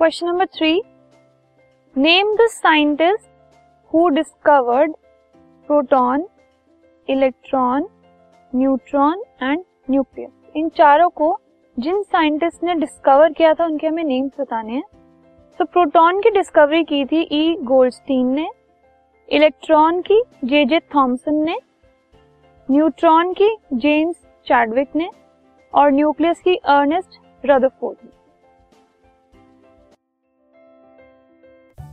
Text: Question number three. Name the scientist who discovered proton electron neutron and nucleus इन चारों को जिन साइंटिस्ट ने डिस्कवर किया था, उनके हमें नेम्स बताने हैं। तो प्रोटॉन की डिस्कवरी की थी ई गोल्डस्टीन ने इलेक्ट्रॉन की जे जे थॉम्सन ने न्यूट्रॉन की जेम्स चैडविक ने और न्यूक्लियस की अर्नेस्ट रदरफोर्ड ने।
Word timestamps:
Question 0.00 0.26
number 0.26 0.46
three. 0.46 0.80
Name 1.96 2.32
the 2.36 2.46
scientist 2.50 3.26
who 3.92 4.08
discovered 4.08 4.92
proton 5.68 6.24
electron 7.08 7.86
neutron 8.52 9.22
and 9.42 9.64
nucleus 9.90 10.52
इन 10.56 10.68
चारों 10.68 11.08
को 11.10 11.28
जिन 11.76 12.02
साइंटिस्ट 12.02 12.62
ने 12.64 12.74
डिस्कवर 12.74 13.32
किया 13.32 13.52
था, 13.54 13.64
उनके 13.64 13.86
हमें 13.86 14.02
नेम्स 14.04 14.40
बताने 14.40 14.72
हैं। 14.72 14.82
तो 15.58 15.64
प्रोटॉन 15.64 16.20
की 16.20 16.30
डिस्कवरी 16.30 16.84
की 16.84 17.04
थी 17.04 17.20
ई 17.32 17.56
गोल्डस्टीन 17.62 18.26
ने 18.26 18.48
इलेक्ट्रॉन 19.28 20.00
की 20.00 20.22
जे 20.44 20.64
जे 20.64 20.78
थॉम्सन 20.94 21.42
ने 21.44 21.58
न्यूट्रॉन 22.68 23.32
की 23.32 23.56
जेम्स 23.74 24.16
चैडविक 24.46 24.96
ने 24.96 25.10
और 25.74 25.92
न्यूक्लियस 25.92 26.40
की 26.40 26.56
अर्नेस्ट 26.56 27.20
रदरफोर्ड 27.44 27.98
ने। 28.04 28.09